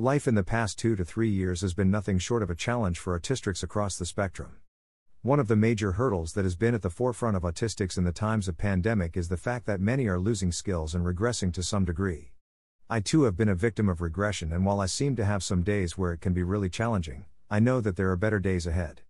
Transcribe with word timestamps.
Life 0.00 0.28
in 0.28 0.36
the 0.36 0.44
past 0.44 0.78
two 0.78 0.94
to 0.94 1.04
three 1.04 1.28
years 1.28 1.60
has 1.62 1.74
been 1.74 1.90
nothing 1.90 2.20
short 2.20 2.44
of 2.44 2.50
a 2.50 2.54
challenge 2.54 3.00
for 3.00 3.18
autistics 3.18 3.64
across 3.64 3.98
the 3.98 4.06
spectrum. 4.06 4.58
One 5.22 5.40
of 5.40 5.48
the 5.48 5.56
major 5.56 5.90
hurdles 5.90 6.34
that 6.34 6.44
has 6.44 6.54
been 6.54 6.72
at 6.72 6.82
the 6.82 6.88
forefront 6.88 7.36
of 7.36 7.42
autistics 7.42 7.98
in 7.98 8.04
the 8.04 8.12
times 8.12 8.46
of 8.46 8.56
pandemic 8.56 9.16
is 9.16 9.28
the 9.28 9.36
fact 9.36 9.66
that 9.66 9.80
many 9.80 10.06
are 10.06 10.20
losing 10.20 10.52
skills 10.52 10.94
and 10.94 11.04
regressing 11.04 11.52
to 11.52 11.64
some 11.64 11.84
degree. 11.84 12.30
I 12.88 13.00
too 13.00 13.24
have 13.24 13.36
been 13.36 13.48
a 13.48 13.56
victim 13.56 13.88
of 13.88 14.00
regression, 14.00 14.52
and 14.52 14.64
while 14.64 14.80
I 14.80 14.86
seem 14.86 15.16
to 15.16 15.24
have 15.24 15.42
some 15.42 15.64
days 15.64 15.98
where 15.98 16.12
it 16.12 16.20
can 16.20 16.32
be 16.32 16.44
really 16.44 16.70
challenging, 16.70 17.24
I 17.50 17.58
know 17.58 17.80
that 17.80 17.96
there 17.96 18.12
are 18.12 18.16
better 18.16 18.38
days 18.38 18.68
ahead. 18.68 19.02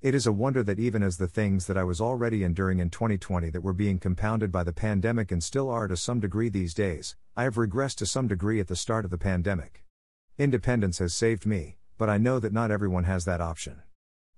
It 0.00 0.14
is 0.14 0.26
a 0.26 0.32
wonder 0.32 0.62
that 0.62 0.80
even 0.80 1.02
as 1.02 1.18
the 1.18 1.28
things 1.28 1.66
that 1.66 1.76
I 1.76 1.84
was 1.84 2.00
already 2.00 2.42
enduring 2.42 2.78
in 2.78 2.88
2020 2.88 3.50
that 3.50 3.62
were 3.62 3.74
being 3.74 3.98
compounded 3.98 4.50
by 4.50 4.64
the 4.64 4.72
pandemic 4.72 5.30
and 5.30 5.44
still 5.44 5.68
are 5.68 5.88
to 5.88 5.96
some 5.98 6.20
degree 6.20 6.48
these 6.48 6.72
days, 6.72 7.16
I 7.36 7.42
have 7.42 7.56
regressed 7.56 7.96
to 7.96 8.06
some 8.06 8.28
degree 8.28 8.60
at 8.60 8.68
the 8.68 8.76
start 8.76 9.04
of 9.04 9.10
the 9.10 9.18
pandemic. 9.18 9.82
Independence 10.38 10.98
has 10.98 11.14
saved 11.14 11.46
me, 11.46 11.78
but 11.96 12.10
I 12.10 12.18
know 12.18 12.38
that 12.38 12.52
not 12.52 12.70
everyone 12.70 13.04
has 13.04 13.24
that 13.24 13.40
option. 13.40 13.80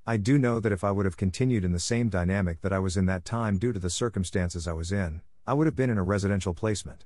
I 0.06 0.16
do 0.16 0.38
know 0.38 0.60
that 0.60 0.70
if 0.70 0.84
I 0.84 0.92
would 0.92 1.06
have 1.06 1.16
continued 1.16 1.64
in 1.64 1.72
the 1.72 1.80
same 1.80 2.08
dynamic 2.08 2.60
that 2.60 2.72
I 2.72 2.78
was 2.78 2.96
in 2.96 3.06
that 3.06 3.24
time 3.24 3.58
due 3.58 3.72
to 3.72 3.80
the 3.80 3.90
circumstances 3.90 4.68
I 4.68 4.74
was 4.74 4.92
in, 4.92 5.22
I 5.44 5.54
would 5.54 5.66
have 5.66 5.74
been 5.74 5.90
in 5.90 5.98
a 5.98 6.04
residential 6.04 6.54
placement. 6.54 7.04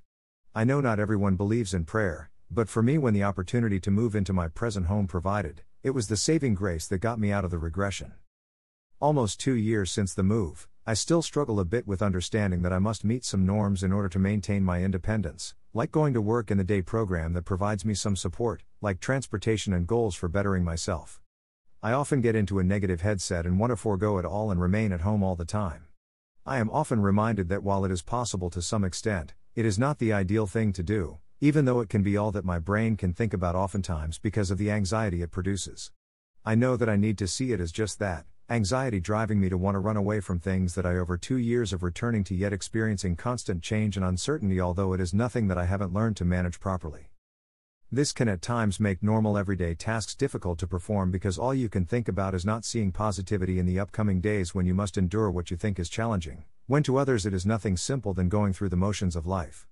I 0.55 0.65
know 0.65 0.83
not 0.83 1.01
everyone 1.01 1.37
believes 1.37 1.73
in 1.73 1.87
prayer, 1.87 2.29
but 2.51 2.69
for 2.69 2.83
me, 2.83 2.99
when 2.99 3.15
the 3.15 3.23
opportunity 3.23 3.81
to 3.81 3.91
move 3.91 4.15
into 4.15 4.35
my 4.35 4.49
present 4.49 4.89
home 4.89 5.07
provided, 5.07 5.63
it 5.83 5.93
was 5.93 6.09
the 6.09 6.17
saving 6.19 6.55
grace 6.55 6.87
that 6.89 6.99
got 6.99 7.19
me 7.19 7.33
out 7.33 7.47
of 7.47 7.51
the 7.51 7.57
regression. 7.57 8.13
Almost 9.01 9.41
two 9.41 9.55
years 9.55 9.91
since 9.91 10.13
the 10.13 10.23
move, 10.23 10.69
I 10.85 10.95
still 10.95 11.23
struggle 11.23 11.61
a 11.61 11.65
bit 11.65 11.87
with 11.87 12.03
understanding 12.03 12.63
that 12.63 12.73
I 12.73 12.81
must 12.81 13.05
meet 13.05 13.25
some 13.25 13.47
norms 13.47 13.85
in 13.85 13.93
order 13.93 14.09
to 14.09 14.19
maintain 14.19 14.65
my 14.65 14.83
independence, 14.83 15.55
like 15.73 15.93
going 15.93 16.13
to 16.13 16.21
work 16.21 16.51
in 16.51 16.59
the 16.59 16.65
day 16.65 16.83
program 16.83 17.35
that 17.35 17.45
provides 17.45 17.85
me 17.85 17.95
some 17.95 18.17
support, 18.17 18.65
like 18.81 18.99
transportation 18.99 19.73
and 19.73 19.87
goals 19.87 20.17
for 20.17 20.29
bettering 20.29 20.65
myself. 20.65 21.21
I 21.85 21.93
often 21.93 22.21
get 22.21 22.35
into 22.35 22.59
a 22.59 22.65
negative 22.65 23.03
headset 23.03 23.47
and 23.47 23.61
want 23.61 23.71
to 23.71 23.77
forego 23.77 24.19
it 24.19 24.25
all 24.25 24.51
and 24.51 24.61
remain 24.61 24.91
at 24.91 25.03
home 25.03 25.23
all 25.23 25.37
the 25.37 25.45
time. 25.45 25.85
I 26.45 26.59
am 26.59 26.69
often 26.71 27.01
reminded 27.01 27.49
that 27.49 27.63
while 27.63 27.85
it 27.85 27.93
is 27.93 28.03
possible 28.03 28.51
to 28.51 28.61
some 28.61 28.83
extent, 28.83 29.35
it 29.55 29.65
is 29.65 29.79
not 29.79 30.01
the 30.01 30.13
ideal 30.13 30.49
thing 30.49 30.73
to 30.73 30.83
do, 30.83 31.19
even 31.41 31.65
though 31.65 31.79
it 31.79 31.91
can 31.91 32.03
be 32.03 32.17
all 32.17 32.33
that 32.33 32.45
my 32.45 32.59
brain 32.59 32.97
can 32.97 33.13
think 33.13 33.33
about 33.33 33.55
oftentimes 33.55 34.19
because 34.19 34.51
of 34.51 34.59
the 34.59 34.73
anxiety 34.73 35.23
it 35.23 35.31
produces. 35.31 35.93
I 36.45 36.57
know 36.57 36.77
that 36.77 36.89
I 36.89 36.97
need 36.97 37.19
to 37.19 37.29
see 37.29 37.53
it 37.53 37.61
as 37.61 37.71
just 37.71 38.01
that 38.01 38.27
anxiety 38.53 39.01
driving 39.01 39.41
me 39.41 39.49
to 39.49 39.57
want 39.57 39.75
to 39.75 39.79
run 39.79 39.97
away 39.97 40.21
from 40.21 40.39
things 40.39 40.75
that 40.75 40.85
I 40.85 40.97
over 40.97 41.17
two 41.17 41.39
years 41.39 41.73
of 41.73 41.83
returning 41.83 42.23
to 42.25 42.35
yet 42.35 42.53
experiencing 42.53 43.17
constant 43.17 43.63
change 43.63 43.97
and 43.97 44.05
uncertainty, 44.05 44.61
although 44.61 44.93
it 44.93 45.01
is 45.01 45.15
nothing 45.15 45.49
that 45.49 45.57
I 45.57 45.65
haven't 45.65 45.95
learned 45.95 46.19
to 46.19 46.27
manage 46.27 46.61
properly. 46.61 47.09
This 47.91 48.13
can 48.13 48.29
at 48.29 48.43
times 48.43 48.79
make 48.79 49.03
normal 49.03 49.39
everyday 49.39 49.75
tasks 49.75 50.15
difficult 50.15 50.59
to 50.59 50.67
perform 50.67 51.11
because 51.11 51.39
all 51.39 51.55
you 51.55 51.71
can 51.71 51.87
think 51.87 52.09
about 52.09 52.35
is 52.35 52.45
not 52.45 52.67
seeing 52.67 52.93
positivity 52.93 53.59
in 53.59 53.65
the 53.65 53.81
upcoming 53.81 54.21
days 54.21 54.55
when 54.55 54.67
you 54.67 54.75
must 54.75 54.99
endure 54.99 55.31
what 55.31 55.51
you 55.51 55.57
think 55.57 55.79
is 55.79 55.89
challenging, 55.89 56.45
when 56.67 56.83
to 56.83 56.99
others 56.99 57.25
it 57.25 57.33
is 57.33 57.47
nothing 57.47 57.79
simple 57.79 58.13
than 58.13 58.29
going 58.29 58.53
through 58.53 58.69
the 58.69 58.77
motions 58.77 59.17
of 59.17 59.27
life. 59.27 59.67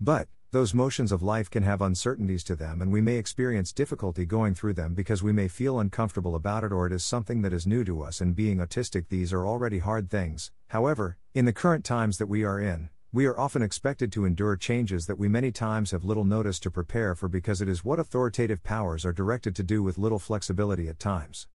But, 0.00 0.28
those 0.52 0.74
motions 0.74 1.12
of 1.12 1.22
life 1.22 1.48
can 1.48 1.62
have 1.62 1.80
uncertainties 1.80 2.42
to 2.42 2.56
them, 2.56 2.82
and 2.82 2.90
we 2.90 3.00
may 3.00 3.14
experience 3.14 3.72
difficulty 3.72 4.24
going 4.24 4.52
through 4.52 4.72
them 4.72 4.94
because 4.94 5.22
we 5.22 5.32
may 5.32 5.46
feel 5.46 5.78
uncomfortable 5.78 6.34
about 6.34 6.64
it 6.64 6.72
or 6.72 6.88
it 6.88 6.92
is 6.92 7.04
something 7.04 7.42
that 7.42 7.52
is 7.52 7.68
new 7.68 7.84
to 7.84 8.02
us. 8.02 8.20
And 8.20 8.34
being 8.34 8.58
autistic, 8.58 9.08
these 9.08 9.32
are 9.32 9.46
already 9.46 9.78
hard 9.78 10.10
things. 10.10 10.50
However, 10.68 11.18
in 11.34 11.44
the 11.44 11.52
current 11.52 11.84
times 11.84 12.18
that 12.18 12.26
we 12.26 12.42
are 12.42 12.58
in, 12.58 12.88
we 13.12 13.26
are 13.26 13.38
often 13.38 13.62
expected 13.62 14.10
to 14.10 14.24
endure 14.24 14.56
changes 14.56 15.06
that 15.06 15.20
we 15.20 15.28
many 15.28 15.52
times 15.52 15.92
have 15.92 16.04
little 16.04 16.24
notice 16.24 16.58
to 16.60 16.70
prepare 16.70 17.14
for 17.14 17.28
because 17.28 17.62
it 17.62 17.68
is 17.68 17.84
what 17.84 18.00
authoritative 18.00 18.64
powers 18.64 19.06
are 19.06 19.12
directed 19.12 19.54
to 19.54 19.62
do 19.62 19.84
with 19.84 19.98
little 19.98 20.18
flexibility 20.18 20.88
at 20.88 20.98
times. 20.98 21.46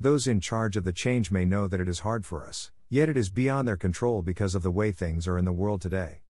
Those 0.00 0.26
in 0.26 0.40
charge 0.40 0.74
of 0.78 0.84
the 0.84 0.92
change 0.94 1.30
may 1.30 1.44
know 1.44 1.68
that 1.68 1.80
it 1.80 1.88
is 1.88 2.00
hard 2.00 2.24
for 2.24 2.46
us, 2.46 2.70
yet 2.88 3.10
it 3.10 3.16
is 3.18 3.28
beyond 3.28 3.68
their 3.68 3.76
control 3.76 4.22
because 4.22 4.54
of 4.54 4.62
the 4.62 4.70
way 4.70 4.90
things 4.90 5.28
are 5.28 5.36
in 5.36 5.44
the 5.44 5.52
world 5.52 5.82
today. 5.82 6.22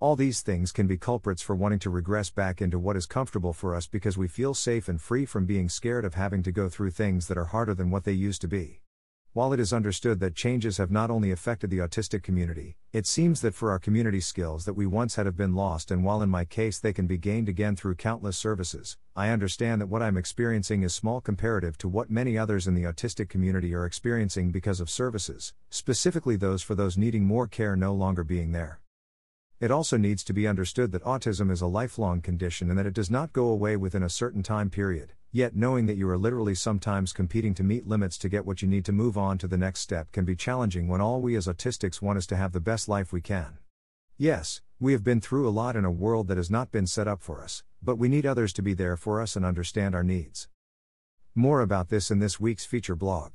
All 0.00 0.16
these 0.16 0.40
things 0.40 0.72
can 0.72 0.86
be 0.86 0.96
culprits 0.96 1.42
for 1.42 1.54
wanting 1.54 1.78
to 1.80 1.90
regress 1.90 2.30
back 2.30 2.62
into 2.62 2.78
what 2.78 2.96
is 2.96 3.04
comfortable 3.04 3.52
for 3.52 3.74
us 3.74 3.86
because 3.86 4.16
we 4.16 4.28
feel 4.28 4.54
safe 4.54 4.88
and 4.88 4.98
free 4.98 5.26
from 5.26 5.44
being 5.44 5.68
scared 5.68 6.06
of 6.06 6.14
having 6.14 6.42
to 6.44 6.50
go 6.50 6.70
through 6.70 6.92
things 6.92 7.28
that 7.28 7.36
are 7.36 7.44
harder 7.44 7.74
than 7.74 7.90
what 7.90 8.04
they 8.04 8.12
used 8.12 8.40
to 8.40 8.48
be. 8.48 8.80
While 9.34 9.52
it 9.52 9.60
is 9.60 9.74
understood 9.74 10.18
that 10.20 10.34
changes 10.34 10.78
have 10.78 10.90
not 10.90 11.10
only 11.10 11.30
affected 11.30 11.68
the 11.68 11.80
autistic 11.80 12.22
community, 12.22 12.78
it 12.94 13.06
seems 13.06 13.42
that 13.42 13.54
for 13.54 13.70
our 13.70 13.78
community 13.78 14.22
skills 14.22 14.64
that 14.64 14.72
we 14.72 14.86
once 14.86 15.16
had 15.16 15.26
have 15.26 15.36
been 15.36 15.54
lost, 15.54 15.90
and 15.90 16.02
while 16.02 16.22
in 16.22 16.30
my 16.30 16.46
case 16.46 16.78
they 16.78 16.94
can 16.94 17.06
be 17.06 17.18
gained 17.18 17.50
again 17.50 17.76
through 17.76 17.96
countless 17.96 18.38
services, 18.38 18.96
I 19.14 19.28
understand 19.28 19.82
that 19.82 19.88
what 19.88 20.00
I'm 20.00 20.16
experiencing 20.16 20.82
is 20.82 20.94
small 20.94 21.20
comparative 21.20 21.76
to 21.76 21.88
what 21.88 22.08
many 22.08 22.38
others 22.38 22.66
in 22.66 22.74
the 22.74 22.84
autistic 22.84 23.28
community 23.28 23.74
are 23.74 23.84
experiencing 23.84 24.50
because 24.50 24.80
of 24.80 24.88
services, 24.88 25.52
specifically 25.68 26.36
those 26.36 26.62
for 26.62 26.74
those 26.74 26.96
needing 26.96 27.26
more 27.26 27.46
care 27.46 27.76
no 27.76 27.92
longer 27.92 28.24
being 28.24 28.52
there. 28.52 28.80
It 29.60 29.70
also 29.70 29.98
needs 29.98 30.24
to 30.24 30.32
be 30.32 30.48
understood 30.48 30.90
that 30.92 31.04
autism 31.04 31.50
is 31.50 31.60
a 31.60 31.66
lifelong 31.66 32.22
condition 32.22 32.70
and 32.70 32.78
that 32.78 32.86
it 32.86 32.94
does 32.94 33.10
not 33.10 33.34
go 33.34 33.48
away 33.48 33.76
within 33.76 34.02
a 34.02 34.08
certain 34.08 34.42
time 34.42 34.70
period. 34.70 35.12
Yet, 35.32 35.54
knowing 35.54 35.84
that 35.84 35.98
you 35.98 36.08
are 36.08 36.16
literally 36.16 36.54
sometimes 36.54 37.12
competing 37.12 37.52
to 37.54 37.62
meet 37.62 37.86
limits 37.86 38.16
to 38.18 38.30
get 38.30 38.46
what 38.46 38.62
you 38.62 38.68
need 38.68 38.86
to 38.86 38.92
move 38.92 39.18
on 39.18 39.36
to 39.36 39.46
the 39.46 39.58
next 39.58 39.80
step 39.80 40.12
can 40.12 40.24
be 40.24 40.34
challenging 40.34 40.88
when 40.88 41.02
all 41.02 41.20
we 41.20 41.36
as 41.36 41.46
autistics 41.46 42.00
want 42.00 42.16
is 42.16 42.26
to 42.28 42.36
have 42.36 42.52
the 42.52 42.58
best 42.58 42.88
life 42.88 43.12
we 43.12 43.20
can. 43.20 43.58
Yes, 44.16 44.62
we 44.80 44.92
have 44.92 45.04
been 45.04 45.20
through 45.20 45.46
a 45.46 45.50
lot 45.50 45.76
in 45.76 45.84
a 45.84 45.90
world 45.90 46.28
that 46.28 46.38
has 46.38 46.50
not 46.50 46.72
been 46.72 46.86
set 46.86 47.06
up 47.06 47.20
for 47.20 47.44
us, 47.44 47.62
but 47.82 47.96
we 47.96 48.08
need 48.08 48.24
others 48.24 48.54
to 48.54 48.62
be 48.62 48.72
there 48.72 48.96
for 48.96 49.20
us 49.20 49.36
and 49.36 49.44
understand 49.44 49.94
our 49.94 50.02
needs. 50.02 50.48
More 51.34 51.60
about 51.60 51.90
this 51.90 52.10
in 52.10 52.18
this 52.18 52.40
week's 52.40 52.64
feature 52.64 52.96
blog. 52.96 53.34